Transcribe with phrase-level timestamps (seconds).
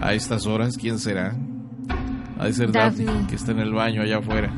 [0.00, 1.36] A estas horas, ¿quién será?
[2.38, 4.50] Ha de ser Daphne, que está en el baño allá afuera.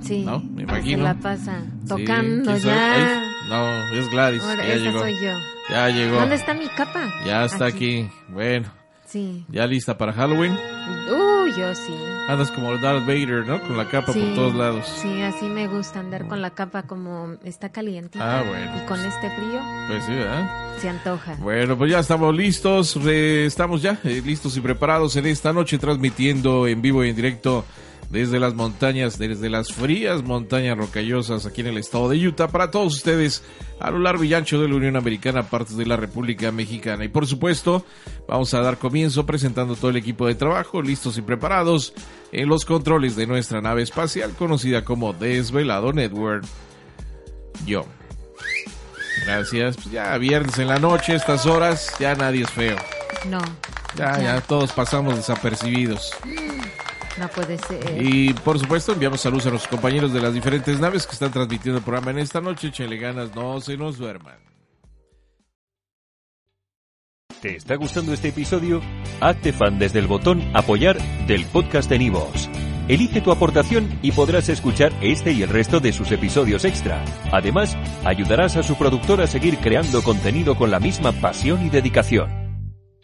[0.00, 0.24] Sí.
[0.24, 0.40] ¿No?
[0.40, 0.98] Me imagino.
[0.98, 3.22] Se la pasa tocando ya.
[3.48, 4.42] no, es Gladys.
[4.42, 4.98] ya llegó.
[5.00, 5.32] soy yo.
[5.68, 6.16] Ya llegó.
[6.20, 7.12] ¿Dónde está mi capa?
[7.26, 8.08] Ya está aquí.
[8.28, 8.68] Bueno.
[9.04, 9.44] Sí.
[9.48, 10.52] ¿Ya lista para Halloween?
[10.52, 11.94] Uh, yo sí.
[12.28, 13.60] Andas como Darth Vader, ¿no?
[13.60, 14.86] Con la capa por todos lados.
[15.00, 18.18] Sí, así me gusta andar con la capa como está caliente.
[18.20, 18.72] Ah, bueno.
[18.76, 19.60] Y con este frío.
[19.88, 20.78] Pues sí, ¿verdad?
[20.80, 21.36] Se antoja.
[21.38, 22.96] Bueno, pues ya estamos listos.
[22.96, 27.64] estamos ya eh, listos y preparados en esta noche transmitiendo en vivo y en directo
[28.10, 32.70] desde las montañas, desde las frías montañas rocallosas aquí en el estado de Utah, para
[32.70, 33.42] todos ustedes
[33.80, 37.04] a lo largo y ancho de la Unión Americana, partes de la República Mexicana.
[37.04, 37.84] Y por supuesto,
[38.28, 41.92] vamos a dar comienzo presentando todo el equipo de trabajo, listos y preparados
[42.32, 46.44] en los controles de nuestra nave espacial conocida como Desvelado Network.
[47.64, 47.86] Yo.
[49.24, 49.76] Gracias.
[49.76, 52.76] Pues ya viernes en la noche, estas horas, ya nadie es feo.
[53.28, 53.40] No.
[53.96, 56.12] Ya, ya, todos pasamos desapercibidos.
[57.18, 58.02] No puede ser.
[58.02, 61.78] Y por supuesto enviamos saludos a los compañeros de las diferentes naves que están transmitiendo
[61.78, 62.68] el programa en esta noche.
[62.68, 64.36] Échenle ganas, no se nos duerman.
[67.40, 68.80] ¿Te está gustando este episodio?
[69.20, 72.48] Hazte fan desde el botón apoyar del podcast de Nivos.
[72.88, 77.04] Elige tu aportación y podrás escuchar este y el resto de sus episodios extra.
[77.32, 82.45] Además, ayudarás a su productor a seguir creando contenido con la misma pasión y dedicación.